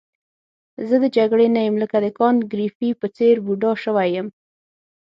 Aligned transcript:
زه 0.87 0.95
د 1.03 1.05
جګړې 1.17 1.47
نه 1.55 1.61
یم 1.67 1.75
لکه 1.83 1.97
د 2.05 2.07
کانت 2.17 2.41
ګریفي 2.51 2.89
په 3.01 3.07
څېر 3.17 3.35
بوډا 3.45 3.71
شوی 3.83 4.09
یم. 4.15 4.27